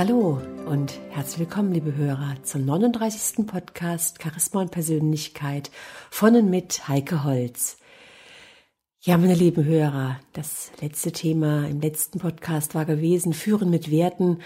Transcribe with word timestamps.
Hallo 0.00 0.40
und 0.64 0.98
herzlich 1.10 1.40
willkommen, 1.40 1.74
liebe 1.74 1.94
Hörer, 1.94 2.42
zum 2.42 2.64
39. 2.64 3.46
Podcast 3.46 4.22
Charisma 4.22 4.62
und 4.62 4.70
Persönlichkeit 4.70 5.70
von 6.10 6.36
und 6.36 6.48
mit 6.48 6.88
Heike 6.88 7.22
Holz. 7.22 7.76
Ja, 9.02 9.18
meine 9.18 9.34
lieben 9.34 9.62
Hörer, 9.62 10.18
das 10.32 10.72
letzte 10.80 11.12
Thema 11.12 11.68
im 11.68 11.82
letzten 11.82 12.18
Podcast 12.18 12.74
war 12.74 12.86
gewesen, 12.86 13.34
Führen 13.34 13.68
mit 13.68 13.90
Werten. 13.90 14.38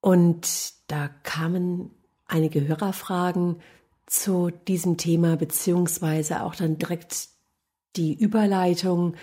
Und 0.00 0.46
da 0.86 1.08
kamen 1.24 1.90
einige 2.28 2.64
Hörerfragen 2.64 3.56
zu 4.06 4.50
diesem 4.68 4.98
Thema, 4.98 5.34
beziehungsweise 5.34 6.44
auch 6.44 6.54
dann 6.54 6.78
direkt 6.78 7.30
die 7.96 8.14
Überleitung, 8.14 9.16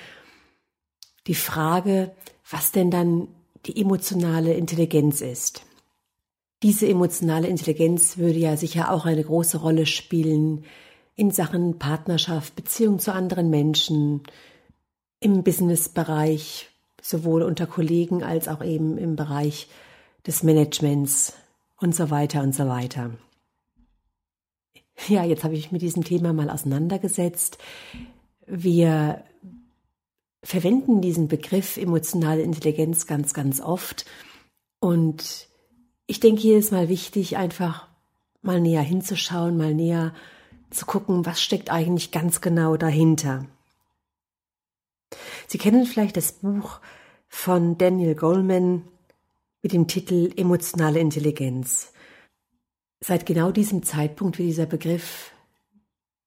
die 1.26 1.36
Frage, 1.36 2.14
was 2.50 2.74
denn 2.74 2.92
dann 2.92 3.30
die 3.66 3.82
emotionale 3.82 4.54
Intelligenz 4.54 5.22
ist. 5.22 5.64
Diese 6.64 6.88
emotionale 6.88 7.48
Intelligenz 7.48 8.18
würde 8.18 8.40
ja 8.40 8.58
sicher 8.58 8.92
auch 8.92 9.06
eine 9.06 9.24
große 9.24 9.58
Rolle 9.58 9.86
spielen 9.86 10.66
in 11.16 11.32
Sachen 11.32 11.80
Partnerschaft, 11.80 12.56
Beziehung 12.56 13.00
zu 13.00 13.14
anderen 13.14 13.50
Menschen, 13.50 14.24
im 15.20 15.44
Businessbereich, 15.44 16.70
sowohl 17.02 17.42
unter 17.42 17.66
Kollegen 17.68 18.24
als 18.24 18.48
auch 18.48 18.64
eben 18.64 18.98
im 18.98 19.16
Bereich 19.16 19.68
des 20.26 20.44
Managements 20.44 21.34
und 21.80 21.96
so 21.96 22.10
weiter 22.10 22.42
und 22.42 22.54
so 22.54 22.68
weiter. 22.68 23.12
Ja, 25.08 25.24
jetzt 25.24 25.44
habe 25.44 25.54
ich 25.54 25.66
mich 25.66 25.72
mit 25.72 25.82
diesem 25.82 26.04
Thema 26.04 26.34
mal 26.34 26.50
auseinandergesetzt. 26.50 27.60
Wir 28.48 29.24
verwenden 30.48 31.02
diesen 31.02 31.28
Begriff 31.28 31.76
emotionale 31.76 32.42
Intelligenz 32.42 33.06
ganz, 33.06 33.34
ganz 33.34 33.60
oft. 33.60 34.06
Und 34.80 35.50
ich 36.06 36.22
denke, 36.22 36.42
hier 36.42 36.58
ist 36.58 36.72
mal 36.72 36.88
wichtig, 36.88 37.36
einfach 37.36 37.90
mal 38.42 38.62
näher 38.62 38.82
hinzuschauen, 38.82 39.58
mal 39.58 39.74
näher 39.74 40.14
zu 40.70 40.86
gucken, 40.86 41.26
was 41.26 41.42
steckt 41.42 41.70
eigentlich 41.70 42.12
ganz 42.12 42.40
genau 42.40 42.78
dahinter. 42.78 43.46
Sie 45.48 45.58
kennen 45.58 45.86
vielleicht 45.86 46.16
das 46.16 46.32
Buch 46.32 46.80
von 47.28 47.78
Daniel 47.78 48.16
Goleman 48.16 48.84
mit 49.62 49.74
dem 49.74 49.90
Titel 49.90 50.32
Emotionale 50.38 51.00
Intelligenz. 51.00 51.92
Seit 53.02 53.26
genau 53.26 53.52
diesem 53.52 53.84
Zeitpunkt 53.84 54.38
wird 54.38 54.48
dieser 54.48 54.66
Begriff 54.66 55.34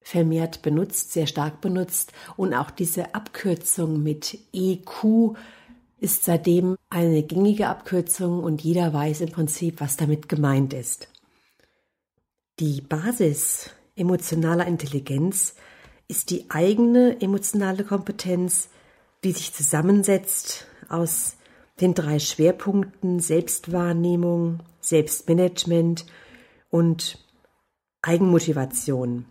vermehrt 0.01 0.61
benutzt, 0.61 1.13
sehr 1.13 1.27
stark 1.27 1.61
benutzt. 1.61 2.11
Und 2.37 2.53
auch 2.53 2.71
diese 2.71 3.15
Abkürzung 3.15 4.01
mit 4.03 4.37
EQ 4.53 5.35
ist 5.99 6.25
seitdem 6.25 6.77
eine 6.89 7.23
gängige 7.23 7.67
Abkürzung 7.67 8.43
und 8.43 8.61
jeder 8.63 8.91
weiß 8.93 9.21
im 9.21 9.31
Prinzip, 9.31 9.79
was 9.79 9.97
damit 9.97 10.27
gemeint 10.27 10.73
ist. 10.73 11.07
Die 12.59 12.81
Basis 12.81 13.69
emotionaler 13.95 14.65
Intelligenz 14.65 15.55
ist 16.07 16.29
die 16.29 16.49
eigene 16.49 17.21
emotionale 17.21 17.83
Kompetenz, 17.83 18.69
die 19.23 19.31
sich 19.31 19.53
zusammensetzt 19.53 20.65
aus 20.89 21.37
den 21.79 21.93
drei 21.93 22.19
Schwerpunkten 22.19 23.19
Selbstwahrnehmung, 23.19 24.59
Selbstmanagement 24.81 26.05
und 26.69 27.17
Eigenmotivation. 28.01 29.25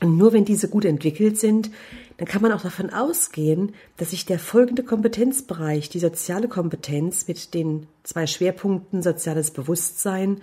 Und 0.00 0.16
nur 0.16 0.32
wenn 0.32 0.44
diese 0.44 0.68
gut 0.68 0.84
entwickelt 0.84 1.38
sind, 1.38 1.70
dann 2.18 2.28
kann 2.28 2.42
man 2.42 2.52
auch 2.52 2.62
davon 2.62 2.90
ausgehen, 2.90 3.74
dass 3.96 4.10
sich 4.10 4.26
der 4.26 4.38
folgende 4.38 4.82
Kompetenzbereich, 4.82 5.88
die 5.88 6.00
soziale 6.00 6.48
Kompetenz 6.48 7.26
mit 7.28 7.54
den 7.54 7.86
zwei 8.02 8.26
Schwerpunkten 8.26 9.02
soziales 9.02 9.50
Bewusstsein 9.50 10.42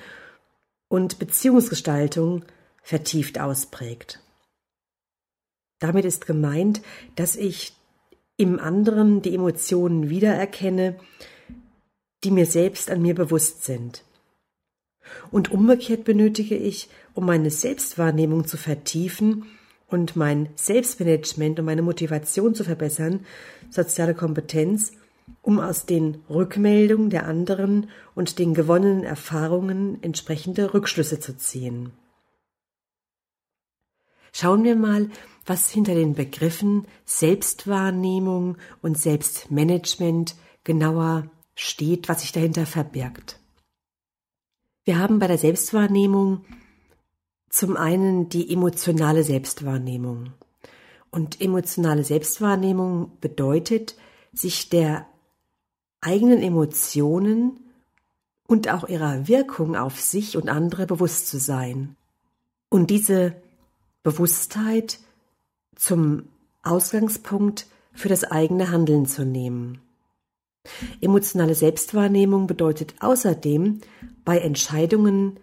und 0.88 1.19
Beziehungsgestaltung 1.19 2.46
vertieft 2.81 3.40
ausprägt. 3.40 4.19
Damit 5.80 6.06
ist 6.06 6.25
gemeint, 6.25 6.81
dass 7.16 7.35
ich 7.35 7.75
im 8.38 8.59
anderen 8.59 9.22
die 9.22 9.35
Emotionen 9.35 10.09
wiedererkenne, 10.09 10.96
die 12.24 12.31
mir 12.31 12.46
selbst 12.46 12.90
an 12.90 13.02
mir 13.02 13.16
bewusst 13.16 13.64
sind. 13.64 14.03
Und 15.31 15.52
umgekehrt 15.52 16.03
benötige 16.03 16.56
ich, 16.56 16.90
um 17.14 17.25
meine 17.25 17.52
Selbstwahrnehmung 17.52 18.46
zu 18.46 18.58
vertiefen 18.58 19.46
und 19.88 20.16
mein 20.16 20.50
Selbstmanagement 20.56 21.59
und 21.59 21.66
meine 21.66 21.81
Motivation 21.81 22.56
zu 22.56 22.64
verbessern, 22.64 23.25
soziale 23.69 24.16
Kompetenz, 24.16 24.94
um 25.41 25.59
aus 25.59 25.86
den 25.86 26.24
Rückmeldungen 26.30 27.09
der 27.09 27.28
anderen 27.28 27.90
und 28.16 28.40
den 28.40 28.53
gewonnenen 28.53 29.03
Erfahrungen 29.03 30.02
entsprechende 30.02 30.74
Rückschlüsse 30.74 31.20
zu 31.20 31.38
ziehen. 31.38 31.91
Schauen 34.31 34.64
wir 34.64 34.75
mal, 34.75 35.09
was 35.46 35.70
hinter 35.70 35.94
den 35.94 36.16
Begriffen 36.16 36.88
Selbstwahrnehmung 37.06 38.58
und 38.81 38.97
Selbstmanagement 38.97 40.35
genauer 40.64 41.30
steht, 41.56 42.09
was 42.09 42.22
sich 42.22 42.31
dahinter 42.31 42.66
verbirgt. 42.66 43.40
Wir 44.85 44.99
haben 44.99 45.19
bei 45.19 45.27
der 45.27 45.38
Selbstwahrnehmung 45.38 46.44
zum 47.49 47.77
einen 47.77 48.27
die 48.29 48.51
emotionale 48.51 49.23
Selbstwahrnehmung. 49.23 50.33
Und 51.09 51.39
emotionale 51.39 52.03
Selbstwahrnehmung 52.03 53.11
bedeutet, 53.22 53.95
sich 54.33 54.69
der 54.69 55.05
eigenen 56.01 56.41
Emotionen 56.41 57.59
und 58.47 58.67
auch 58.69 58.89
ihrer 58.89 59.27
Wirkung 59.27 59.75
auf 59.75 60.01
sich 60.01 60.35
und 60.35 60.49
andere 60.49 60.85
bewusst 60.85 61.27
zu 61.27 61.38
sein. 61.38 61.95
Und 62.69 62.89
diese 62.89 63.35
Bewusstheit 64.01 64.99
zum 65.75 66.27
Ausgangspunkt 66.61 67.67
für 67.93 68.09
das 68.09 68.23
eigene 68.23 68.72
Handeln 68.72 69.05
zu 69.05 69.23
nehmen. 69.23 69.79
Emotionale 71.01 71.56
Selbstwahrnehmung 71.56 72.47
bedeutet 72.47 72.96
außerdem, 73.00 73.81
bei 74.24 74.40
Entscheidungen 74.40 75.40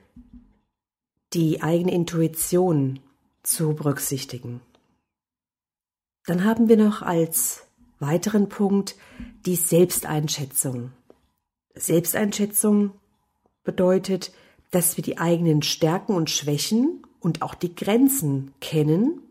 die 1.32 1.62
eigene 1.62 1.92
Intuition 1.92 3.00
zu 3.42 3.75
berücksichtigen. 3.75 4.60
Dann 6.26 6.44
haben 6.44 6.69
wir 6.69 6.76
noch 6.76 7.03
als 7.03 7.66
weiteren 7.98 8.48
Punkt 8.48 8.97
die 9.47 9.56
Selbsteinschätzung. 9.56 10.92
Selbsteinschätzung 11.75 12.92
bedeutet, 13.62 14.32
dass 14.70 14.97
wir 14.97 15.04
die 15.04 15.19
eigenen 15.19 15.62
Stärken 15.62 16.14
und 16.14 16.30
Schwächen 16.30 17.03
und 17.20 17.42
auch 17.42 17.54
die 17.54 17.75
Grenzen 17.75 18.53
kennen 18.60 19.22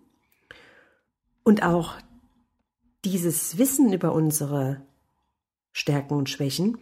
und 1.43 1.63
auch 1.63 1.95
dieses 3.05 3.57
Wissen 3.57 3.91
über 3.93 4.13
unsere 4.13 4.81
Stärken 5.71 6.15
und 6.15 6.29
Schwächen 6.29 6.77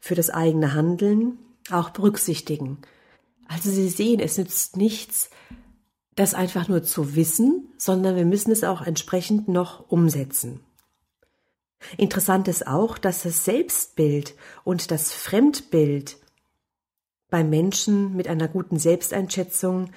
für 0.00 0.14
das 0.14 0.30
eigene 0.30 0.74
Handeln 0.74 1.38
auch 1.70 1.90
berücksichtigen. 1.90 2.78
Also 3.46 3.70
Sie 3.70 3.88
sehen, 3.88 4.20
es 4.20 4.38
nützt 4.38 4.76
nichts, 4.76 5.30
das 6.14 6.34
einfach 6.34 6.68
nur 6.68 6.82
zu 6.82 7.14
wissen, 7.14 7.72
sondern 7.78 8.16
wir 8.16 8.24
müssen 8.24 8.50
es 8.50 8.64
auch 8.64 8.82
entsprechend 8.82 9.48
noch 9.48 9.88
umsetzen. 9.90 10.60
Interessant 11.96 12.48
ist 12.48 12.66
auch, 12.66 12.98
dass 12.98 13.22
das 13.22 13.44
Selbstbild 13.44 14.34
und 14.64 14.90
das 14.90 15.12
Fremdbild 15.12 16.16
bei 17.30 17.44
Menschen 17.44 18.16
mit 18.16 18.26
einer 18.28 18.48
guten 18.48 18.78
Selbsteinschätzung 18.78 19.90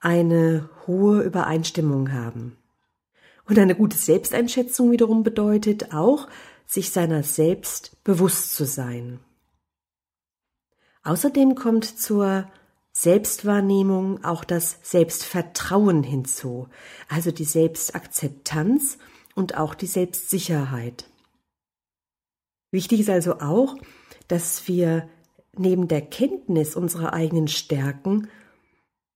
eine 0.00 0.68
hohe 0.86 1.22
Übereinstimmung 1.22 2.12
haben. 2.12 2.56
Und 3.46 3.58
eine 3.58 3.74
gute 3.74 3.96
Selbsteinschätzung 3.96 4.90
wiederum 4.90 5.22
bedeutet 5.22 5.92
auch, 5.92 6.28
sich 6.66 6.90
seiner 6.90 7.22
selbst 7.22 8.02
bewusst 8.04 8.54
zu 8.54 8.64
sein. 8.64 9.20
Außerdem 11.02 11.54
kommt 11.54 11.84
zur 11.84 12.50
Selbstwahrnehmung 12.92 14.24
auch 14.24 14.44
das 14.44 14.78
Selbstvertrauen 14.82 16.02
hinzu, 16.02 16.68
also 17.08 17.30
die 17.30 17.44
Selbstakzeptanz 17.44 18.98
und 19.34 19.56
auch 19.56 19.74
die 19.74 19.86
Selbstsicherheit. 19.86 21.10
Wichtig 22.70 23.00
ist 23.00 23.10
also 23.10 23.40
auch, 23.40 23.76
dass 24.28 24.68
wir 24.68 25.08
neben 25.56 25.88
der 25.88 26.02
Kenntnis 26.02 26.76
unserer 26.76 27.12
eigenen 27.12 27.48
Stärken 27.48 28.28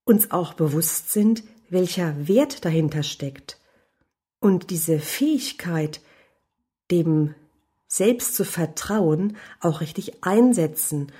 uns 0.04 0.30
auch 0.30 0.54
bewusst 0.54 1.12
sind, 1.12 1.44
welcher 1.68 2.28
Wert 2.28 2.64
dahinter 2.64 3.02
steckt. 3.02 3.60
Und 4.40 4.70
diese 4.70 4.98
Fähigkeit, 4.98 6.00
dem 6.90 7.34
selbst 7.86 8.34
zu 8.34 8.44
vertrauen, 8.44 9.36
auch 9.60 9.80
richtig 9.80 10.24
einsetzen 10.24 11.12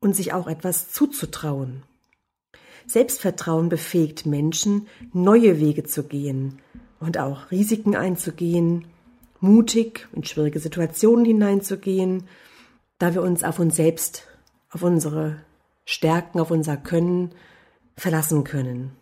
und 0.00 0.14
sich 0.14 0.32
auch 0.32 0.46
etwas 0.46 0.90
zuzutrauen. 0.92 1.82
Selbstvertrauen 2.86 3.68
befähigt 3.68 4.26
Menschen, 4.26 4.86
neue 5.12 5.60
Wege 5.60 5.84
zu 5.84 6.04
gehen 6.04 6.60
und 7.00 7.18
auch 7.18 7.50
Risiken 7.50 7.96
einzugehen, 7.96 8.86
mutig 9.40 10.08
in 10.12 10.24
schwierige 10.24 10.60
Situationen 10.60 11.24
hineinzugehen, 11.24 12.28
da 12.98 13.14
wir 13.14 13.22
uns 13.22 13.42
auf 13.44 13.58
uns 13.58 13.76
selbst, 13.76 14.26
auf 14.70 14.82
unsere 14.82 15.40
Stärken, 15.84 16.38
auf 16.38 16.50
unser 16.50 16.76
Können 16.76 17.32
verlassen 17.96 18.44
können. 18.44 18.92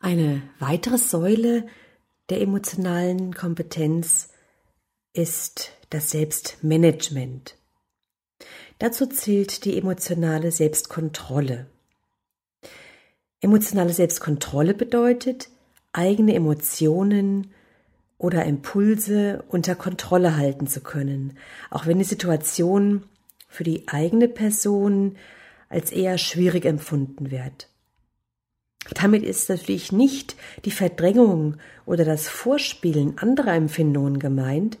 Eine 0.00 0.42
weitere 0.58 0.98
Säule 0.98 1.66
der 2.30 2.40
emotionalen 2.40 3.34
Kompetenz 3.34 4.28
ist 5.12 5.72
das 5.90 6.10
Selbstmanagement. 6.12 7.56
Dazu 8.78 9.06
zählt 9.06 9.64
die 9.64 9.76
emotionale 9.76 10.52
Selbstkontrolle. 10.52 11.66
Emotionale 13.40 13.92
Selbstkontrolle 13.92 14.74
bedeutet, 14.74 15.50
eigene 15.92 16.34
Emotionen 16.34 17.52
oder 18.16 18.44
Impulse 18.44 19.44
unter 19.48 19.74
Kontrolle 19.74 20.36
halten 20.36 20.66
zu 20.66 20.82
können, 20.82 21.36
auch 21.70 21.86
wenn 21.86 21.98
die 21.98 22.04
Situation 22.04 23.04
für 23.48 23.64
die 23.64 23.88
eigene 23.88 24.28
Person 24.28 25.16
als 25.68 25.90
eher 25.90 26.16
schwierig 26.16 26.64
empfunden 26.64 27.30
wird. 27.30 27.69
Damit 28.88 29.22
ist 29.22 29.48
natürlich 29.48 29.92
nicht 29.92 30.36
die 30.64 30.70
Verdrängung 30.70 31.56
oder 31.84 32.04
das 32.04 32.28
Vorspielen 32.28 33.18
anderer 33.18 33.54
Empfindungen 33.54 34.18
gemeint, 34.18 34.78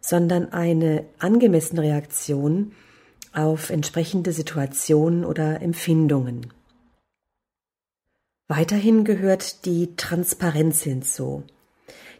sondern 0.00 0.52
eine 0.52 1.04
angemessene 1.18 1.82
Reaktion 1.82 2.72
auf 3.32 3.70
entsprechende 3.70 4.32
Situationen 4.32 5.24
oder 5.24 5.60
Empfindungen. 5.62 6.52
Weiterhin 8.48 9.04
gehört 9.04 9.66
die 9.66 9.94
Transparenz 9.96 10.82
hinzu. 10.82 11.44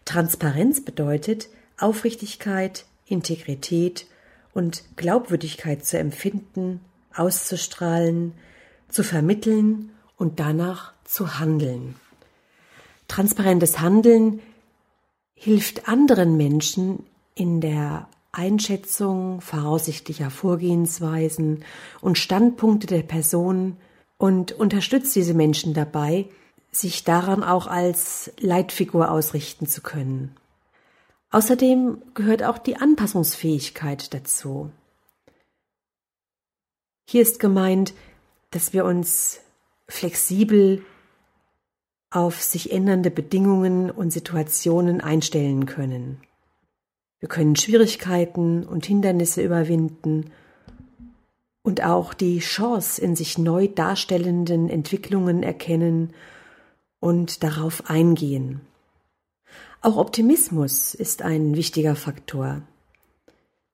Transparenz 0.04 0.84
bedeutet 0.84 1.48
Aufrichtigkeit, 1.78 2.84
Integrität 3.06 4.06
und 4.52 4.82
Glaubwürdigkeit 4.96 5.84
zu 5.84 5.98
empfinden, 5.98 6.80
auszustrahlen, 7.14 8.34
zu 8.88 9.02
vermitteln 9.02 9.90
und 10.16 10.40
danach 10.40 10.92
zu 11.08 11.38
handeln. 11.38 11.96
Transparentes 13.08 13.80
Handeln 13.80 14.40
hilft 15.34 15.88
anderen 15.88 16.36
Menschen 16.36 17.06
in 17.34 17.60
der 17.60 18.08
Einschätzung 18.32 19.40
voraussichtlicher 19.40 20.30
Vorgehensweisen 20.30 21.64
und 22.00 22.18
Standpunkte 22.18 22.86
der 22.86 23.02
Person 23.02 23.76
und 24.18 24.52
unterstützt 24.52 25.16
diese 25.16 25.34
Menschen 25.34 25.72
dabei, 25.72 26.26
sich 26.70 27.04
daran 27.04 27.42
auch 27.42 27.66
als 27.66 28.30
Leitfigur 28.38 29.10
ausrichten 29.10 29.66
zu 29.66 29.80
können. 29.80 30.36
Außerdem 31.30 32.02
gehört 32.14 32.42
auch 32.42 32.58
die 32.58 32.76
Anpassungsfähigkeit 32.76 34.12
dazu. 34.12 34.70
Hier 37.06 37.22
ist 37.22 37.40
gemeint, 37.40 37.94
dass 38.50 38.72
wir 38.72 38.84
uns 38.84 39.40
flexibel 39.88 40.84
auf 42.10 42.42
sich 42.42 42.72
ändernde 42.72 43.10
Bedingungen 43.10 43.90
und 43.90 44.10
Situationen 44.10 45.00
einstellen 45.00 45.66
können. 45.66 46.20
Wir 47.20 47.28
können 47.28 47.56
Schwierigkeiten 47.56 48.64
und 48.64 48.86
Hindernisse 48.86 49.42
überwinden 49.42 50.30
und 51.62 51.84
auch 51.84 52.14
die 52.14 52.38
Chance 52.38 53.02
in 53.02 53.16
sich 53.16 53.36
neu 53.36 53.68
darstellenden 53.68 54.70
Entwicklungen 54.70 55.42
erkennen 55.42 56.14
und 57.00 57.42
darauf 57.42 57.90
eingehen. 57.90 58.60
Auch 59.80 59.96
Optimismus 59.96 60.94
ist 60.94 61.22
ein 61.22 61.56
wichtiger 61.56 61.94
Faktor. 61.94 62.62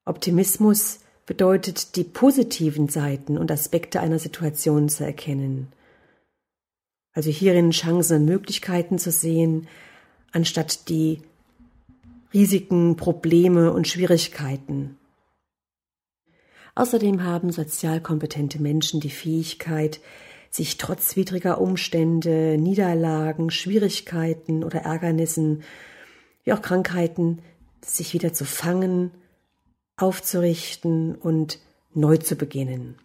Optimismus 0.05 1.01
bedeutet, 1.25 1.97
die 1.97 2.05
positiven 2.05 2.89
Seiten 2.89 3.39
und 3.39 3.51
Aspekte 3.51 4.01
einer 4.01 4.19
Situation 4.19 4.89
zu 4.89 5.05
erkennen. 5.05 5.69
Also 7.15 7.31
hierin 7.31 7.71
Chancen 7.71 8.23
und 8.23 8.25
Möglichkeiten 8.27 8.99
zu 8.99 9.11
sehen, 9.11 9.69
anstatt 10.33 10.89
die 10.89 11.23
Risiken, 12.35 12.97
Probleme 12.97 13.73
und 13.73 13.87
Schwierigkeiten. 13.87 14.99
Außerdem 16.75 17.23
haben 17.23 17.53
sozial 17.53 18.01
kompetente 18.01 18.61
Menschen 18.61 18.99
die 18.99 19.11
Fähigkeit, 19.11 20.01
sich 20.51 20.77
trotz 20.77 21.15
widriger 21.15 21.61
Umstände, 21.61 22.59
Niederlagen, 22.59 23.51
Schwierigkeiten 23.51 24.65
oder 24.65 24.81
Ärgernissen, 24.81 25.63
wie 26.43 26.53
auch 26.53 26.63
Krankheiten, 26.63 27.41
sich 27.85 28.13
wieder 28.13 28.33
zu 28.33 28.45
fangen, 28.45 29.13
aufzurichten 29.97 31.15
und 31.15 31.61
neu 31.93 32.17
zu 32.17 32.35
beginnen. 32.35 32.97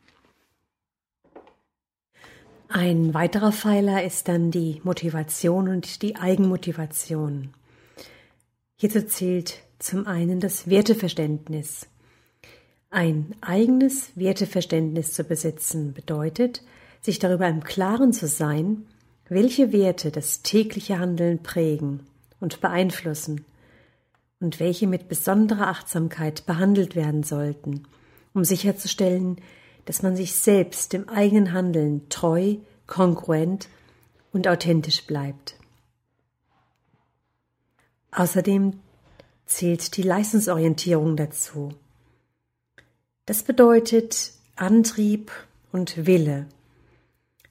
Ein 2.72 3.16
weiterer 3.16 3.52
Pfeiler 3.52 4.04
ist 4.04 4.28
dann 4.28 4.52
die 4.52 4.80
Motivation 4.84 5.70
und 5.70 6.04
die 6.04 6.18
Eigenmotivation. 6.18 7.50
Hierzu 8.76 9.08
zählt 9.08 9.64
zum 9.80 10.06
einen 10.06 10.40
das 10.40 10.70
Werteverständnis. 10.70 11.88
Ein 12.92 13.34
eigenes 13.42 14.12
Werteverständnis 14.16 15.14
zu 15.14 15.24
besitzen 15.24 15.94
bedeutet, 15.94 16.62
sich 17.02 17.18
darüber 17.18 17.48
im 17.48 17.64
Klaren 17.64 18.14
zu 18.14 18.28
sein, 18.28 18.86
welche 19.30 19.72
Werte 19.72 20.12
das 20.12 20.44
tägliche 20.44 21.00
Handeln 21.00 21.42
prägen 21.42 22.02
und 22.40 22.62
beeinflussen 22.62 23.46
und 24.40 24.60
welche 24.60 24.86
mit 24.86 25.08
besonderer 25.08 25.70
Achtsamkeit 25.70 26.46
behandelt 26.46 26.96
werden 26.96 27.24
sollten, 27.24 27.88
um 28.36 28.44
sicherzustellen, 28.44 29.38
dass 29.90 30.04
man 30.04 30.16
sich 30.16 30.36
selbst 30.36 30.94
im 30.94 31.10
eigenen 31.10 31.52
Handeln 31.52 32.08
treu, 32.10 32.58
kongruent 32.86 33.70
und 34.32 34.48
authentisch 34.48 35.08
bleibt. 35.08 35.56
Außerdem 38.12 38.80
zählt 39.48 39.98
die 39.98 40.04
Leistungsorientierung 40.04 41.18
dazu. 41.18 41.70
Das 43.26 43.42
bedeutet 43.42 44.34
Antrieb 44.56 45.32
und 45.72 46.06
Wille, 46.06 46.46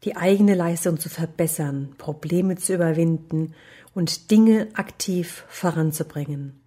die 0.04 0.14
eigene 0.14 0.54
Leistung 0.54 1.00
zu 1.00 1.08
verbessern, 1.08 1.96
Probleme 1.98 2.54
zu 2.54 2.72
überwinden 2.72 3.52
und 3.96 4.30
Dinge 4.30 4.68
aktiv 4.74 5.44
voranzubringen. 5.48 6.60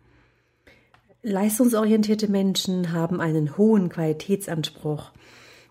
Leistungsorientierte 1.24 2.27
Menschen 2.27 2.91
haben 2.91 3.22
einen 3.22 3.55
hohen 3.55 3.88
Qualitätsanspruch 3.88 5.13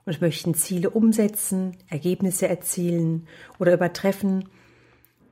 und 0.05 0.21
möchten 0.21 0.55
Ziele 0.55 0.91
umsetzen, 0.91 1.77
Ergebnisse 1.89 2.49
erzielen 2.49 3.27
oder 3.59 3.75
übertreffen 3.75 4.49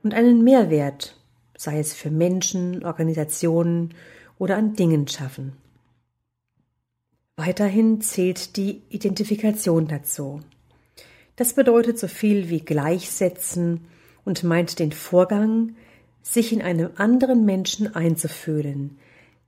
und 0.03 0.13
einen 0.13 0.43
Mehrwert 0.43 1.19
sei 1.59 1.77
es 1.77 1.93
für 1.93 2.09
Menschen, 2.09 2.85
Organisationen 2.85 3.93
oder 4.37 4.55
an 4.55 4.75
Dingen 4.75 5.09
schaffen. 5.09 5.57
Weiterhin 7.35 7.99
zählt 7.99 8.55
die 8.55 8.81
Identifikation 8.89 9.89
dazu. 9.89 10.39
Das 11.35 11.53
bedeutet 11.53 11.99
so 11.99 12.07
viel 12.07 12.49
wie 12.49 12.61
gleichsetzen 12.61 13.87
und 14.23 14.43
meint 14.43 14.79
den 14.79 14.93
Vorgang, 14.93 15.75
sich 16.21 16.53
in 16.53 16.61
einem 16.61 16.91
anderen 16.95 17.43
Menschen 17.43 17.93
einzufühlen, 17.93 18.97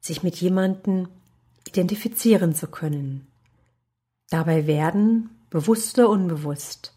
sich 0.01 0.21
mit 0.21 0.35
jemandem 0.35 1.07
identifizieren 1.65 2.53
zu 2.53 2.67
können. 2.67 3.27
Dabei 4.31 4.65
werden, 4.65 5.29
bewusst 5.51 5.99
oder 5.99 6.09
unbewusst, 6.09 6.95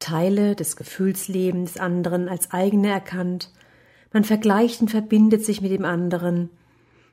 Teile 0.00 0.54
des 0.54 0.76
Gefühlslebens 0.76 1.78
anderen 1.78 2.28
als 2.28 2.50
eigene 2.50 2.90
erkannt 2.90 3.50
man 4.14 4.22
vergleicht 4.24 4.80
und 4.80 4.90
verbindet 4.92 5.44
sich 5.44 5.60
mit 5.60 5.72
dem 5.72 5.84
anderen. 5.84 6.48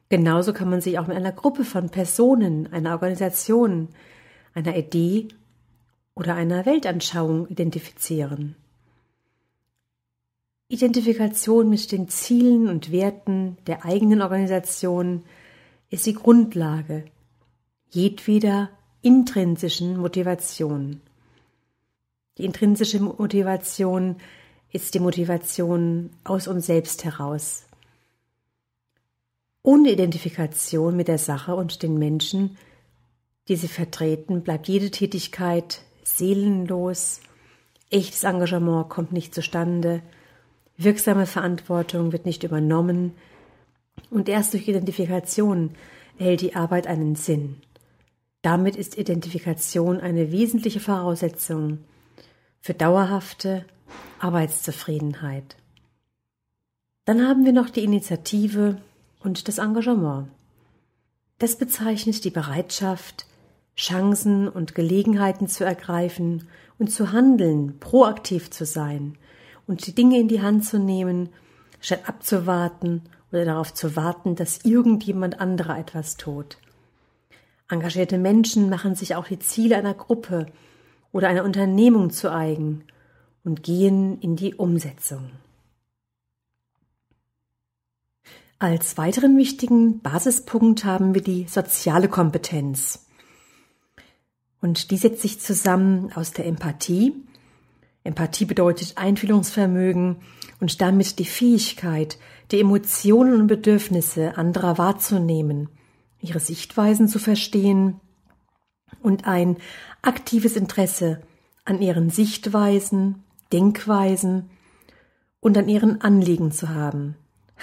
Genauso 0.10 0.54
kann 0.54 0.70
man 0.70 0.82
sich 0.82 1.00
auch 1.00 1.08
mit 1.08 1.18
einer 1.18 1.32
Gruppe 1.32 1.66
von 1.66 1.90
Personen, 1.90 2.72
einer 2.72 2.92
Organisation, 2.92 3.90
einer 4.54 4.78
Idee 4.78 5.30
oder 6.14 6.36
einer 6.36 6.66
Weltanschauung 6.68 7.48
identifizieren. 7.48 8.56
Identifikation 10.68 11.72
mit 11.72 11.92
den 11.92 12.08
Zielen 12.08 12.70
und 12.70 12.92
Werten 12.92 13.58
der 13.66 13.84
eigenen 13.84 14.22
Organisation 14.22 15.24
ist 15.90 16.06
die 16.06 16.14
Grundlage 16.14 17.06
jedweder 17.90 18.70
intrinsischen 19.02 19.98
Motivation. 19.98 21.02
Die 22.38 22.46
intrinsische 22.46 23.00
Motivation 23.00 24.18
ist 24.72 24.94
die 24.94 25.00
Motivation 25.00 26.12
aus 26.24 26.48
uns 26.48 26.68
selbst 26.68 27.04
heraus. 27.04 27.66
Ohne 29.64 29.92
Identifikation 29.92 30.96
mit 30.96 31.08
der 31.08 31.18
Sache 31.18 31.56
und 31.56 31.84
den 31.84 31.98
Menschen, 31.98 32.58
die 33.48 33.56
sie 33.56 33.68
vertreten, 33.68 34.42
bleibt 34.42 34.68
jede 34.68 34.92
Tätigkeit 34.92 35.82
seelenlos, 36.04 37.22
echtes 37.90 38.24
Engagement 38.24 38.90
kommt 38.90 39.12
nicht 39.12 39.36
zustande, 39.36 40.02
wirksame 40.78 41.26
Verantwortung 41.26 42.12
wird 42.12 42.26
nicht 42.26 42.44
übernommen 42.44 43.14
und 44.10 44.30
erst 44.30 44.54
durch 44.54 44.68
Identifikation 44.68 45.72
erhält 46.18 46.42
die 46.42 46.56
Arbeit 46.56 46.88
einen 46.88 47.16
Sinn. 47.16 47.62
Damit 48.42 48.76
ist 48.76 48.98
Identifikation 48.98 50.00
eine 50.00 50.32
wesentliche 50.32 50.80
Voraussetzung 50.80 51.80
für 52.60 52.74
dauerhafte 52.74 53.66
Arbeitszufriedenheit. 54.20 55.58
Dann 57.06 57.28
haben 57.28 57.46
wir 57.46 57.54
noch 57.54 57.70
die 57.70 57.84
Initiative 57.84 58.78
und 59.20 59.48
das 59.48 59.58
Engagement. 59.58 60.28
Das 61.40 61.58
bezeichnet 61.58 62.24
die 62.24 62.30
Bereitschaft, 62.30 63.26
Chancen 63.76 64.48
und 64.48 64.76
Gelegenheiten 64.76 65.48
zu 65.48 65.64
ergreifen 65.64 66.48
und 66.78 66.92
zu 66.92 67.12
handeln, 67.12 67.80
proaktiv 67.80 68.52
zu 68.52 68.66
sein 68.66 69.18
und 69.66 69.88
die 69.88 69.96
Dinge 69.96 70.20
in 70.20 70.28
die 70.28 70.42
Hand 70.42 70.66
zu 70.66 70.78
nehmen, 70.80 71.30
statt 71.80 72.02
abzuwarten 72.08 73.04
oder 73.32 73.46
darauf 73.46 73.74
zu 73.74 73.96
warten, 73.96 74.36
dass 74.36 74.66
irgendjemand 74.66 75.40
anderer 75.40 75.80
etwas 75.80 76.18
tut. 76.18 76.58
Engagierte 77.72 78.18
Menschen 78.18 78.70
machen 78.70 78.96
sich 78.96 79.16
auch 79.16 79.28
die 79.28 79.40
Ziele 79.40 79.78
einer 79.78 79.94
Gruppe 79.94 80.48
oder 81.12 81.30
einer 81.30 81.46
Unternehmung 81.46 82.10
zu 82.10 82.32
eigen 82.32 82.84
und 83.44 83.64
gehen 83.64 84.20
in 84.20 84.36
die 84.36 84.56
Umsetzung. 84.56 85.32
Als 88.60 88.98
weiteren 88.98 89.38
wichtigen 89.38 90.02
Basispunkt 90.02 90.86
haben 90.86 91.16
wir 91.16 91.24
die 91.24 91.48
soziale 91.48 92.10
Kompetenz. 92.10 93.08
Und 94.62 94.92
die 94.92 94.98
setzt 94.98 95.22
sich 95.22 95.40
zusammen 95.40 96.12
aus 96.14 96.32
der 96.32 96.46
Empathie. 96.46 97.16
Empathie 98.04 98.46
bedeutet 98.46 98.98
Einfühlungsvermögen 98.98 100.18
und 100.60 100.82
damit 100.82 101.18
die 101.18 101.26
Fähigkeit, 101.26 102.20
die 102.52 102.60
Emotionen 102.60 103.42
und 103.42 103.48
Bedürfnisse 103.48 104.38
anderer 104.38 104.78
wahrzunehmen, 104.78 105.70
ihre 106.22 106.40
Sichtweisen 106.40 107.08
zu 107.08 107.20
verstehen 107.20 108.00
und 109.02 109.26
ein 109.26 109.58
aktives 110.02 110.56
Interesse 110.56 111.22
an 111.66 111.82
ihren 111.82 112.10
Sichtweisen, 112.10 113.24
Denkweisen 113.52 114.50
und 115.40 115.58
an 115.58 115.70
ihren 115.70 116.02
Anliegen 116.02 116.52
zu 116.52 116.70
haben 116.70 117.16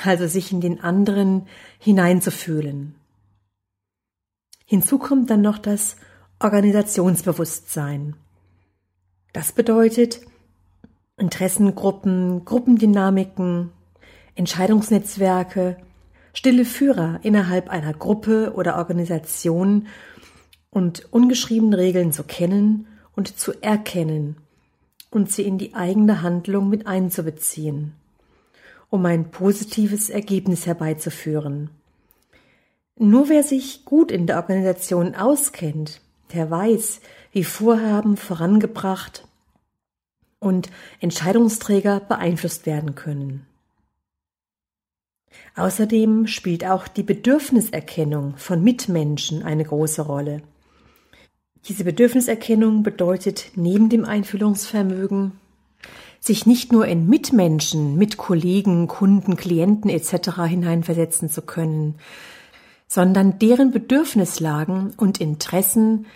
also 0.04 0.26
sich 0.26 0.52
in 0.52 0.60
den 0.60 0.80
anderen 0.80 1.46
hineinzufühlen. 1.78 2.94
Hinzu 4.64 4.98
kommt 4.98 5.30
dann 5.30 5.40
noch 5.40 5.58
das 5.58 5.96
Organisationsbewusstsein. 6.40 8.14
Das 9.32 9.52
bedeutet 9.52 10.20
Interessengruppen, 11.16 12.44
Gruppendynamiken, 12.44 13.72
Entscheidungsnetzwerke, 14.34 15.78
stille 16.38 16.64
Führer 16.64 17.18
innerhalb 17.25 17.68
einer 17.68 17.92
Gruppe 17.92 18.52
oder 18.54 18.76
Organisation 18.76 19.88
und 20.71 21.12
ungeschriebene 21.12 21.76
Regeln 21.76 22.12
zu 22.12 22.23
kennen 22.23 22.87
und 23.16 23.40
zu 23.40 23.61
erkennen 23.61 24.37
und 25.11 25.33
sie 25.33 25.42
in 25.42 25.59
die 25.59 25.75
eigene 25.75 26.23
Handlung 26.23 26.68
mit 26.68 26.87
einzubeziehen 26.87 27.95
um 28.90 29.04
ein 29.04 29.30
positives 29.30 30.11
Ergebnis 30.11 30.66
herbeizuführen. 30.66 31.71
Nur 32.97 33.28
wer 33.28 33.42
sich 33.42 33.85
gut 33.85 34.11
in 34.11 34.26
der 34.26 34.37
Organisation 34.37 35.14
auskennt, 35.16 36.00
der 36.33 36.50
weiß, 36.50 37.00
wie 37.33 37.45
Vorhaben 37.45 38.16
vorangebracht 38.16 39.26
und 40.38 40.71
Entscheidungsträger 41.00 42.00
beeinflusst 42.00 42.64
werden 42.64 42.95
können. 42.95 43.48
Außerdem 45.56 46.26
spielt 46.26 46.64
auch 46.64 46.88
die 46.88 47.02
Bedürfniserkennung 47.02 48.35
von 48.37 48.62
Mitmenschen 48.62 49.42
eine 49.42 49.64
große 49.64 50.02
Rolle. 50.02 50.42
Diese 51.68 51.85
Bedürfniserkennung 51.85 52.82
bedeutet 52.82 53.52
neben 53.56 53.88
dem 53.88 54.04
Einfühlungsvermögen 54.04 55.32
sich 56.20 56.47
nicht 56.47 56.73
nur 56.73 56.87
in 56.87 57.08
Mitmenschen, 57.08 57.97
mit 57.97 58.16
Kollegen, 58.16 58.88
Kunden, 58.88 59.37
Klienten 59.37 59.90
etc. 59.90 60.42
hineinversetzen 60.49 61.28
zu 61.28 61.42
können, 61.42 61.97
sondern 62.87 63.38
deren 63.38 63.70
Bedürfnislagen 63.70 64.94
und 64.97 65.20
Interessen 65.20 66.06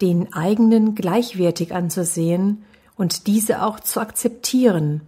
den 0.00 0.32
eigenen 0.32 0.94
gleichwertig 0.94 1.74
anzusehen 1.74 2.64
und 2.96 3.26
diese 3.26 3.62
auch 3.62 3.80
zu 3.80 4.00
akzeptieren 4.00 5.02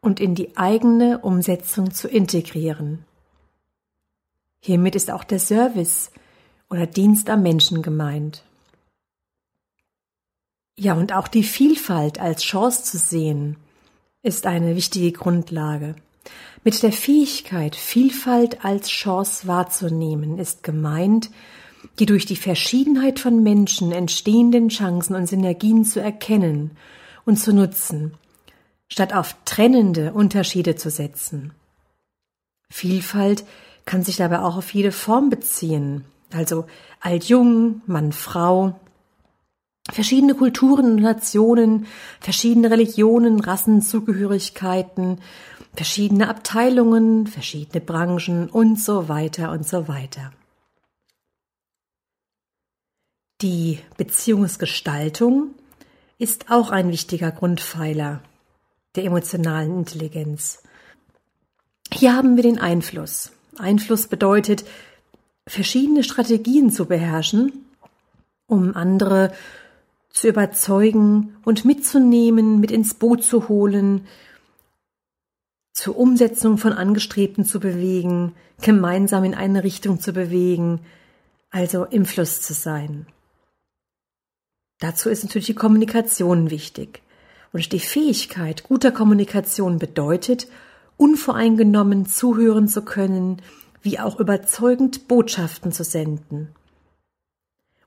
und 0.00 0.20
in 0.20 0.34
die 0.34 0.56
eigene 0.56 1.18
Umsetzung 1.18 1.92
zu 1.92 2.08
integrieren. 2.08 3.04
Hiermit 4.60 4.94
ist 4.94 5.10
auch 5.10 5.24
der 5.24 5.38
Service 5.38 6.10
oder 6.68 6.86
Dienst 6.86 7.30
am 7.30 7.42
Menschen 7.42 7.82
gemeint. 7.82 8.42
Ja, 10.78 10.94
und 10.94 11.12
auch 11.12 11.28
die 11.28 11.42
Vielfalt 11.42 12.20
als 12.20 12.42
Chance 12.42 12.84
zu 12.84 12.98
sehen, 12.98 13.56
ist 14.22 14.46
eine 14.46 14.76
wichtige 14.76 15.12
Grundlage. 15.12 15.94
Mit 16.64 16.82
der 16.82 16.92
Fähigkeit, 16.92 17.74
Vielfalt 17.74 18.64
als 18.64 18.88
Chance 18.88 19.46
wahrzunehmen, 19.46 20.38
ist 20.38 20.62
gemeint, 20.62 21.30
die 21.98 22.06
durch 22.06 22.26
die 22.26 22.36
Verschiedenheit 22.36 23.18
von 23.18 23.42
Menschen 23.42 23.92
entstehenden 23.92 24.68
Chancen 24.68 25.14
und 25.14 25.26
Synergien 25.26 25.84
zu 25.84 26.00
erkennen 26.00 26.72
und 27.24 27.38
zu 27.38 27.54
nutzen, 27.54 28.12
statt 28.92 29.14
auf 29.14 29.36
trennende 29.44 30.12
Unterschiede 30.12 30.76
zu 30.76 30.90
setzen. 30.90 31.52
Vielfalt 32.70 33.44
kann 33.84 34.02
sich 34.02 34.16
dabei 34.16 34.40
auch 34.40 34.56
auf 34.56 34.72
jede 34.74 34.92
Form 34.92 35.30
beziehen, 35.30 36.04
also 36.32 36.66
alt-jung, 37.00 37.82
Mann-Frau, 37.86 38.78
verschiedene 39.90 40.34
Kulturen 40.34 40.92
und 40.92 41.02
Nationen, 41.02 41.86
verschiedene 42.20 42.70
Religionen, 42.70 43.40
Rassen, 43.40 43.82
Zugehörigkeiten, 43.82 45.20
verschiedene 45.74 46.28
Abteilungen, 46.28 47.26
verschiedene 47.26 47.80
Branchen 47.80 48.48
und 48.48 48.80
so 48.80 49.08
weiter 49.08 49.50
und 49.52 49.66
so 49.66 49.88
weiter. 49.88 50.32
Die 53.40 53.78
Beziehungsgestaltung 53.96 55.54
ist 56.18 56.50
auch 56.50 56.70
ein 56.70 56.90
wichtiger 56.90 57.32
Grundpfeiler 57.32 58.22
der 58.96 59.04
emotionalen 59.04 59.78
Intelligenz. 59.78 60.62
Hier 61.92 62.14
haben 62.14 62.36
wir 62.36 62.42
den 62.42 62.58
Einfluss. 62.58 63.32
Einfluss 63.58 64.06
bedeutet, 64.06 64.64
verschiedene 65.46 66.04
Strategien 66.04 66.70
zu 66.70 66.86
beherrschen, 66.86 67.66
um 68.46 68.74
andere 68.74 69.32
zu 70.10 70.28
überzeugen 70.28 71.36
und 71.44 71.64
mitzunehmen, 71.64 72.60
mit 72.60 72.70
ins 72.70 72.94
Boot 72.94 73.22
zu 73.22 73.48
holen, 73.48 74.06
zur 75.72 75.96
Umsetzung 75.96 76.58
von 76.58 76.72
Angestrebten 76.72 77.44
zu 77.44 77.60
bewegen, 77.60 78.34
gemeinsam 78.60 79.24
in 79.24 79.34
eine 79.34 79.64
Richtung 79.64 80.00
zu 80.00 80.12
bewegen, 80.12 80.80
also 81.50 81.84
im 81.84 82.06
Fluss 82.06 82.40
zu 82.40 82.54
sein. 82.54 83.06
Dazu 84.78 85.08
ist 85.08 85.24
natürlich 85.24 85.46
die 85.46 85.54
Kommunikation 85.54 86.50
wichtig. 86.50 87.02
Und 87.52 87.72
die 87.72 87.80
Fähigkeit 87.80 88.64
guter 88.64 88.92
Kommunikation 88.92 89.78
bedeutet, 89.78 90.46
unvoreingenommen 90.96 92.06
zuhören 92.06 92.68
zu 92.68 92.82
können, 92.82 93.42
wie 93.82 93.98
auch 93.98 94.20
überzeugend 94.20 95.08
Botschaften 95.08 95.72
zu 95.72 95.82
senden. 95.82 96.48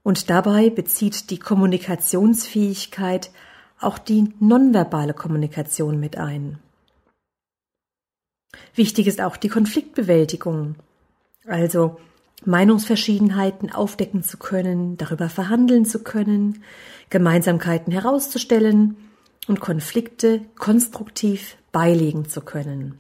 Und 0.01 0.29
dabei 0.29 0.70
bezieht 0.70 1.29
die 1.29 1.39
Kommunikationsfähigkeit 1.39 3.32
auch 3.79 3.98
die 3.98 4.34
nonverbale 4.39 5.13
Kommunikation 5.13 6.00
mit 6.00 6.17
ein. 6.17 6.60
Wichtig 8.75 9.08
ist 9.08 9.22
auch 9.22 9.38
die 9.38 9.50
Konfliktbewältigung, 9.50 10.75
also 11.46 12.00
Meinungsverschiedenheiten 12.46 13.72
aufdecken 13.72 14.24
zu 14.24 14.38
können, 14.38 14.98
darüber 14.98 15.29
verhandeln 15.29 15.86
zu 15.86 16.03
können, 16.03 16.63
Gemeinsamkeiten 17.10 17.93
herauszustellen 17.93 18.98
und 19.47 19.59
Konflikte 19.59 20.41
konstruktiv 20.55 21.57
beilegen 21.71 22.27
zu 22.29 22.41
können. 22.41 23.00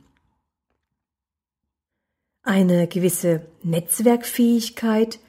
Eine 2.43 2.87
gewisse 2.87 3.45
Netzwerkfähigkeit 3.63 5.19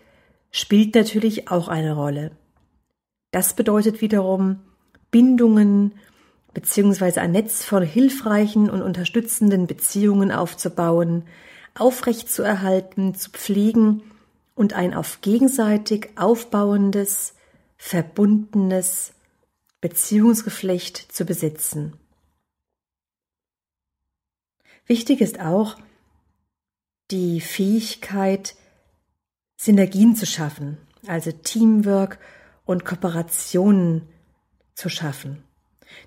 spielt 0.50 0.94
natürlich 0.94 1.49
auch 1.49 1.68
eine 1.68 1.94
Rolle. 1.94 2.33
Das 3.30 3.54
bedeutet 3.54 4.00
wiederum, 4.00 4.61
Bindungen 5.11 5.92
beziehungsweise 6.54 7.21
ein 7.21 7.33
Netz 7.33 7.64
von 7.64 7.83
hilfreichen 7.83 8.71
und 8.71 8.83
unterstützenden 8.83 9.66
Beziehungen 9.66 10.30
aufzubauen, 10.30 11.25
aufrechtzuerhalten, 11.75 13.14
zu 13.14 13.30
pflegen 13.30 14.02
und 14.54 14.73
ein 14.73 14.94
auf 14.94 15.21
gegenseitig 15.21 16.11
aufbauendes, 16.16 17.35
verbundenes 17.76 19.13
Beziehungsgeflecht 19.85 21.12
zu 21.12 21.26
besitzen. 21.26 21.93
Wichtig 24.87 25.21
ist 25.21 25.41
auch 25.41 25.76
die 27.11 27.43
Fähigkeit, 27.43 28.57
Synergien 29.59 30.17
zu 30.17 30.25
schaffen, 30.25 30.79
also 31.07 31.33
Teamwork 31.33 32.19
und 32.64 32.87
Kooperationen 32.87 34.09
zu 34.73 34.88
schaffen. 34.88 35.45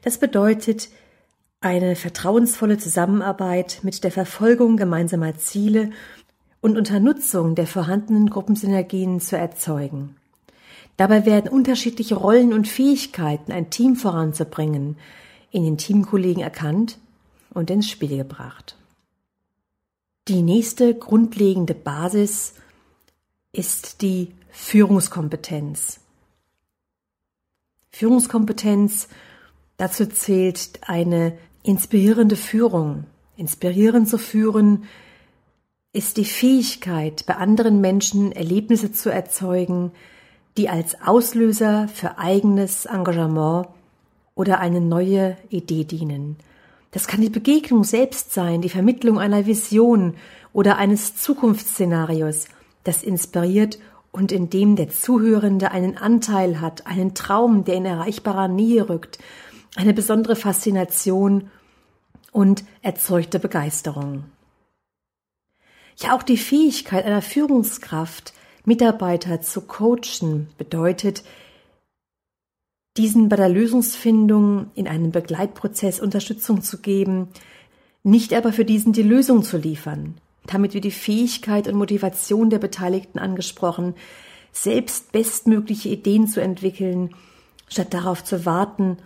Das 0.02 0.18
bedeutet 0.18 0.90
eine 1.62 1.96
vertrauensvolle 1.96 2.80
Zusammenarbeit 2.80 3.82
mit 3.84 4.04
der 4.04 4.12
Verfolgung 4.12 4.78
gemeinsamer 4.78 5.38
Ziele 5.38 5.92
und 6.62 6.78
unter 6.78 7.00
Nutzung 7.00 7.54
der 7.54 7.68
vorhandenen 7.68 8.32
Gruppensynergien 8.32 9.20
zu 9.20 9.38
erzeugen. 9.38 10.16
Dabei 10.98 11.28
werden 11.28 11.52
unterschiedliche 11.52 12.16
Rollen 12.16 12.54
und 12.54 12.68
Fähigkeiten, 12.68 13.52
ein 13.52 13.70
Team 13.70 13.96
voranzubringen, 13.96 14.98
in 15.52 15.64
den 15.64 15.78
Teamkollegen 15.78 16.42
erkannt 16.42 16.98
und 17.54 17.70
ins 17.70 17.90
Spiel 17.90 18.18
gebracht. 18.18 18.76
Die 20.28 20.42
nächste 20.42 20.94
grundlegende 20.94 21.74
Basis 21.74 22.56
ist 23.54 24.02
die 24.02 24.34
Führungskompetenz. 24.50 26.00
Führungskompetenz, 27.92 29.08
dazu 29.78 30.06
zählt 30.08 30.82
eine 30.82 31.38
inspirierende 31.64 32.36
Führung. 32.36 33.06
Inspirierend 33.38 34.10
zu 34.10 34.18
führen 34.18 34.86
ist 35.94 36.18
die 36.18 36.26
Fähigkeit, 36.26 37.26
bei 37.26 37.36
anderen 37.36 37.82
Menschen 37.82 38.32
Erlebnisse 38.32 38.92
zu 38.92 39.10
erzeugen, 39.10 39.92
die 40.58 40.70
als 40.70 41.02
Auslöser 41.02 41.88
für 41.88 42.18
eigenes 42.18 42.86
Engagement 42.86 43.68
oder 44.36 44.60
eine 44.60 44.82
neue 44.82 45.38
Idee 45.50 45.84
dienen. 45.84 46.38
Das 46.92 47.08
kann 47.08 47.22
die 47.22 47.30
Begegnung 47.30 47.84
selbst 47.84 48.34
sein, 48.34 48.62
die 48.62 48.70
Vermittlung 48.70 49.20
einer 49.20 49.46
Vision 49.46 50.16
oder 50.54 50.78
eines 50.78 51.16
Zukunftsszenarios, 51.16 52.48
das 52.84 53.04
inspiriert 53.04 53.78
und 54.12 54.32
in 54.32 54.50
dem 54.50 54.76
der 54.76 54.90
Zuhörende 54.90 55.72
einen 55.72 55.98
Anteil 55.98 56.60
hat, 56.60 56.88
einen 56.88 57.14
Traum, 57.14 57.66
der 57.66 57.76
in 57.76 57.86
erreichbarer 57.86 58.48
Nähe 58.48 58.90
rückt, 58.90 59.20
eine 59.76 59.94
besondere 59.94 60.36
Faszination 60.36 61.52
und 62.32 62.64
erzeugte 62.82 63.40
Begeisterung. 63.40 64.24
Ja, 65.98 66.16
auch 66.16 66.24
die 66.24 66.38
Fähigkeit 66.38 67.06
einer 67.06 67.22
Führungskraft, 67.22 68.34
Mitarbeiter 68.68 69.40
zu 69.40 69.62
coachen, 69.62 70.50
bedeutet, 70.58 71.24
diesen 72.98 73.30
bei 73.30 73.38
der 73.38 73.48
Lösungsfindung 73.48 74.72
in 74.76 74.90
einem 74.90 75.12
Begleitprozess 75.12 76.02
Unterstützung 76.02 76.62
zu 76.62 76.80
geben, 76.80 77.30
nicht 78.04 78.34
aber 78.34 78.52
für 78.52 78.66
diesen 78.66 78.92
die 78.92 79.04
Lösung 79.04 79.44
zu 79.44 79.58
liefern. 79.58 80.16
Damit 80.48 80.74
wird 80.74 80.84
die 80.84 80.92
Fähigkeit 80.92 81.70
und 81.70 81.76
Motivation 81.76 82.50
der 82.50 82.60
Beteiligten 82.60 83.20
angesprochen, 83.20 83.96
selbst 84.52 85.14
bestmögliche 85.14 85.88
Ideen 85.88 86.28
zu 86.28 86.42
entwickeln, 86.42 87.16
statt 87.70 87.94
darauf 87.94 88.22
zu 88.26 88.46
warten, 88.46 88.98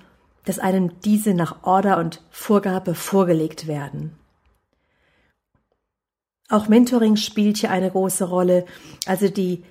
dass 0.43 0.57
einem 0.57 0.99
diese 1.01 1.35
nach 1.35 1.61
Order 1.61 1.99
und 1.99 2.23
Vorgabe 2.31 2.95
vorgelegt 2.95 3.67
werden. 3.67 4.17
Auch 6.51 6.67
Mentoring 6.67 7.15
spielt 7.15 7.59
hier 7.59 7.71
eine 7.71 7.89
große 7.89 8.25
Rolle, 8.25 8.65
also 9.05 9.29
die, 9.29 9.63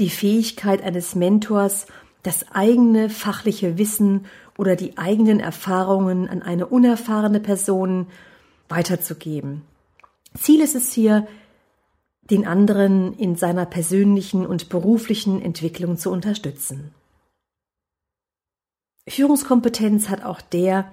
die 0.00 0.10
Fähigkeit 0.10 0.82
eines 0.82 1.14
Mentors, 1.14 1.86
das 2.24 2.50
eigene 2.50 3.08
fachliche 3.08 3.78
Wissen 3.78 4.26
oder 4.58 4.74
die 4.74 4.98
eigenen 4.98 5.38
Erfahrungen 5.38 6.28
an 6.28 6.42
eine 6.42 6.66
unerfahrene 6.66 7.38
Person 7.38 8.08
weiterzugeben. 8.68 9.62
Ziel 10.36 10.60
ist 10.60 10.74
es 10.74 10.92
hier, 10.92 11.28
den 12.22 12.44
anderen 12.44 13.14
in 13.14 13.36
seiner 13.36 13.64
persönlichen 13.64 14.44
und 14.44 14.68
beruflichen 14.68 15.40
Entwicklung 15.40 15.96
zu 15.96 16.10
unterstützen. 16.10 16.92
Führungskompetenz 19.06 20.08
hat 20.08 20.24
auch 20.24 20.40
der, 20.40 20.92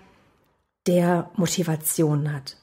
der 0.86 1.32
Motivation 1.36 2.32
hat. 2.32 2.58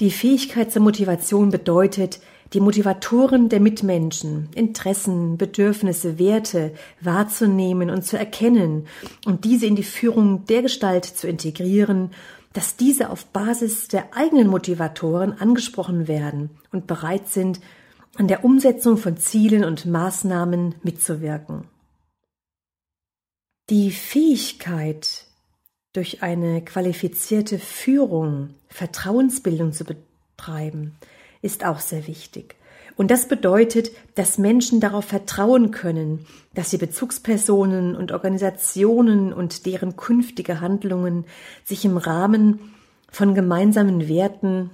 Die 0.00 0.10
Fähigkeit 0.10 0.72
zur 0.72 0.82
Motivation 0.82 1.50
bedeutet, 1.50 2.20
die 2.52 2.60
Motivatoren 2.60 3.48
der 3.48 3.60
Mitmenschen, 3.60 4.48
Interessen, 4.54 5.38
Bedürfnisse, 5.38 6.18
Werte 6.18 6.74
wahrzunehmen 7.00 7.90
und 7.90 8.04
zu 8.04 8.18
erkennen 8.18 8.88
und 9.24 9.44
diese 9.44 9.66
in 9.66 9.76
die 9.76 9.84
Führung 9.84 10.46
der 10.46 10.62
Gestalt 10.62 11.04
zu 11.04 11.28
integrieren, 11.28 12.10
dass 12.52 12.76
diese 12.76 13.10
auf 13.10 13.26
Basis 13.26 13.86
der 13.86 14.16
eigenen 14.16 14.48
Motivatoren 14.48 15.32
angesprochen 15.32 16.08
werden 16.08 16.50
und 16.72 16.88
bereit 16.88 17.28
sind, 17.28 17.60
an 18.16 18.28
der 18.28 18.44
Umsetzung 18.44 18.96
von 18.96 19.16
Zielen 19.16 19.64
und 19.64 19.86
Maßnahmen 19.86 20.74
mitzuwirken. 20.82 21.64
Die 23.70 23.90
Fähigkeit, 23.90 25.23
durch 25.94 26.22
eine 26.22 26.62
qualifizierte 26.62 27.58
Führung 27.58 28.50
Vertrauensbildung 28.68 29.72
zu 29.72 29.84
betreiben, 29.84 30.96
ist 31.40 31.64
auch 31.64 31.78
sehr 31.78 32.06
wichtig. 32.06 32.56
Und 32.96 33.10
das 33.10 33.26
bedeutet, 33.26 33.90
dass 34.14 34.38
Menschen 34.38 34.80
darauf 34.80 35.04
vertrauen 35.04 35.70
können, 35.70 36.26
dass 36.54 36.70
sie 36.70 36.78
Bezugspersonen 36.78 37.96
und 37.96 38.12
Organisationen 38.12 39.32
und 39.32 39.66
deren 39.66 39.96
künftige 39.96 40.60
Handlungen 40.60 41.24
sich 41.64 41.84
im 41.84 41.96
Rahmen 41.96 42.74
von 43.10 43.34
gemeinsamen 43.34 44.08
Werten 44.08 44.70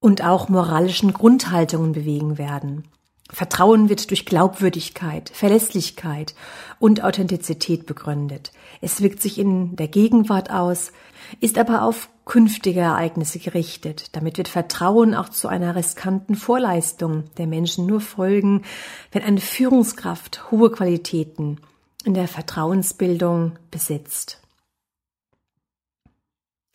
und 0.00 0.24
auch 0.24 0.48
moralischen 0.48 1.12
Grundhaltungen 1.12 1.92
bewegen 1.92 2.38
werden. 2.38 2.84
Vertrauen 3.30 3.88
wird 3.88 4.10
durch 4.10 4.24
Glaubwürdigkeit, 4.24 5.30
Verlässlichkeit 5.30 6.34
und 6.78 7.02
Authentizität 7.02 7.84
begründet. 7.86 8.52
Es 8.80 9.00
wirkt 9.00 9.20
sich 9.20 9.38
in 9.38 9.74
der 9.74 9.88
Gegenwart 9.88 10.50
aus, 10.50 10.92
ist 11.40 11.58
aber 11.58 11.82
auf 11.82 12.08
künftige 12.24 12.80
Ereignisse 12.80 13.38
gerichtet. 13.40 14.14
Damit 14.14 14.38
wird 14.38 14.48
Vertrauen 14.48 15.14
auch 15.14 15.28
zu 15.28 15.48
einer 15.48 15.74
riskanten 15.74 16.36
Vorleistung 16.36 17.24
der 17.36 17.46
Menschen 17.46 17.86
nur 17.86 18.00
folgen, 18.00 18.62
wenn 19.10 19.22
eine 19.22 19.40
Führungskraft 19.40 20.50
hohe 20.50 20.70
Qualitäten 20.70 21.60
in 22.04 22.14
der 22.14 22.28
Vertrauensbildung 22.28 23.58
besitzt. 23.70 24.40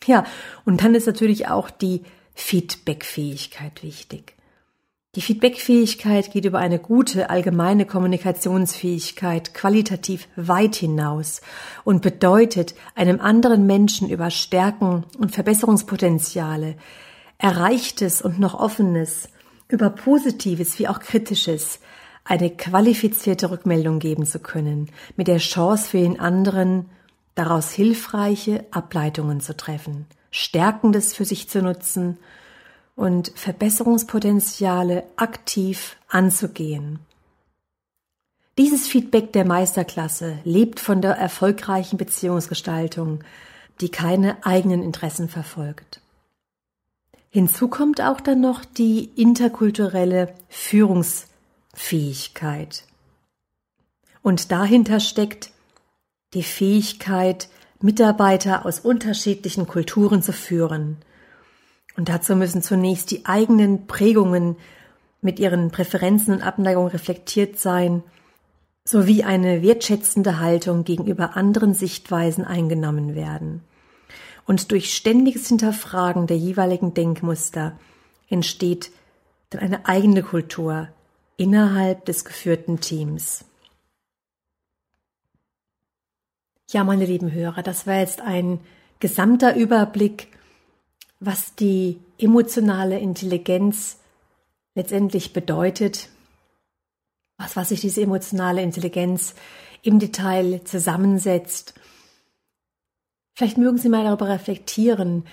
Ja, 0.04 0.24
und 0.64 0.82
dann 0.82 0.94
ist 0.94 1.06
natürlich 1.06 1.48
auch 1.48 1.70
die 1.70 2.02
Feedbackfähigkeit 2.34 3.82
wichtig. 3.82 4.34
Die 5.14 5.20
Feedbackfähigkeit 5.20 6.30
geht 6.30 6.46
über 6.46 6.58
eine 6.58 6.78
gute 6.78 7.28
allgemeine 7.28 7.84
Kommunikationsfähigkeit 7.84 9.52
qualitativ 9.52 10.26
weit 10.36 10.74
hinaus 10.74 11.42
und 11.84 12.00
bedeutet, 12.00 12.74
einem 12.94 13.20
anderen 13.20 13.66
Menschen 13.66 14.08
über 14.08 14.30
Stärken 14.30 15.04
und 15.18 15.32
Verbesserungspotenziale, 15.32 16.76
Erreichtes 17.36 18.22
und 18.22 18.38
noch 18.38 18.54
Offenes, 18.54 19.28
über 19.68 19.90
Positives 19.90 20.78
wie 20.78 20.88
auch 20.88 21.00
Kritisches, 21.00 21.80
eine 22.24 22.48
qualifizierte 22.48 23.50
Rückmeldung 23.50 23.98
geben 23.98 24.24
zu 24.24 24.38
können, 24.38 24.88
mit 25.18 25.28
der 25.28 25.38
Chance 25.38 25.90
für 25.90 25.98
den 25.98 26.20
anderen, 26.20 26.86
daraus 27.34 27.70
hilfreiche 27.70 28.64
Ableitungen 28.70 29.42
zu 29.42 29.54
treffen, 29.54 30.06
Stärkendes 30.30 31.12
für 31.12 31.26
sich 31.26 31.50
zu 31.50 31.60
nutzen 31.60 32.16
und 32.94 33.32
Verbesserungspotenziale 33.34 35.04
aktiv 35.16 35.96
anzugehen. 36.08 37.00
Dieses 38.58 38.86
Feedback 38.86 39.32
der 39.32 39.46
Meisterklasse 39.46 40.40
lebt 40.44 40.78
von 40.78 41.00
der 41.00 41.12
erfolgreichen 41.12 41.96
Beziehungsgestaltung, 41.96 43.20
die 43.80 43.88
keine 43.88 44.44
eigenen 44.44 44.82
Interessen 44.82 45.30
verfolgt. 45.30 46.02
Hinzu 47.30 47.68
kommt 47.68 48.02
auch 48.02 48.20
dann 48.20 48.42
noch 48.42 48.66
die 48.66 49.08
interkulturelle 49.16 50.34
Führungsfähigkeit. 50.50 52.84
Und 54.20 54.52
dahinter 54.52 55.00
steckt 55.00 55.50
die 56.34 56.42
Fähigkeit, 56.42 57.48
Mitarbeiter 57.80 58.66
aus 58.66 58.80
unterschiedlichen 58.80 59.66
Kulturen 59.66 60.22
zu 60.22 60.34
führen– 60.34 60.98
und 61.96 62.08
dazu 62.08 62.36
müssen 62.36 62.62
zunächst 62.62 63.10
die 63.10 63.26
eigenen 63.26 63.86
Prägungen 63.86 64.56
mit 65.20 65.38
ihren 65.38 65.70
Präferenzen 65.70 66.34
und 66.34 66.42
Abneigungen 66.42 66.90
reflektiert 66.90 67.58
sein, 67.58 68.02
sowie 68.84 69.22
eine 69.22 69.62
wertschätzende 69.62 70.40
Haltung 70.40 70.84
gegenüber 70.84 71.36
anderen 71.36 71.74
Sichtweisen 71.74 72.44
eingenommen 72.44 73.14
werden. 73.14 73.62
Und 74.44 74.72
durch 74.72 74.92
ständiges 74.94 75.46
Hinterfragen 75.48 76.26
der 76.26 76.36
jeweiligen 76.36 76.94
Denkmuster 76.94 77.78
entsteht 78.28 78.90
dann 79.50 79.60
eine 79.60 79.86
eigene 79.86 80.22
Kultur 80.22 80.88
innerhalb 81.36 82.04
des 82.06 82.24
geführten 82.24 82.80
Teams. 82.80 83.44
Ja, 86.70 86.84
meine 86.84 87.04
lieben 87.04 87.30
Hörer, 87.30 87.62
das 87.62 87.86
war 87.86 87.98
jetzt 87.98 88.20
ein 88.20 88.60
gesamter 88.98 89.54
Überblick 89.54 90.28
was 91.24 91.54
die 91.54 92.00
emotionale 92.18 92.98
Intelligenz 92.98 93.98
letztendlich 94.74 95.32
bedeutet, 95.32 96.08
aus 97.38 97.54
was 97.54 97.68
sich 97.68 97.80
diese 97.80 98.02
emotionale 98.02 98.60
Intelligenz 98.60 99.34
im 99.82 100.00
Detail 100.00 100.62
zusammensetzt. 100.64 101.74
Vielleicht 103.36 103.56
mögen 103.56 103.78
Sie 103.78 103.88
mal 103.88 104.04
darüber 104.04 104.28
reflektieren, 104.28 105.24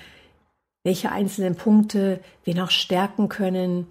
welche 0.83 1.11
einzelnen 1.11 1.55
Punkte 1.55 2.23
wir 2.43 2.55
noch 2.55 2.69
stärken 2.69 3.27
können, 3.27 3.87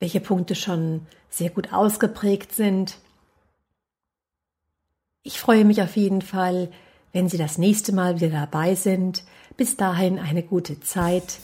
welche 0.00 0.20
Punkte 0.20 0.54
schon 0.54 1.06
sehr 1.28 1.50
gut 1.50 1.72
ausgeprägt 1.72 2.52
sind. 2.52 2.98
Ich 5.22 5.38
freue 5.38 5.66
mich 5.66 5.82
auf 5.82 5.96
jeden 5.96 6.22
Fall, 6.22 6.70
wenn 7.12 7.28
Sie 7.28 7.38
das 7.38 7.58
nächste 7.58 7.92
Mal 7.94 8.20
wieder 8.20 8.30
dabei 8.30 8.74
sind. 8.74 9.24
Bis 9.56 9.76
dahin 9.76 10.18
eine 10.18 10.42
gute 10.42 10.80
Zeit. 10.80 11.38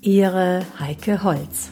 Ihre 0.00 0.64
Heike 0.78 1.24
Holz. 1.24 1.70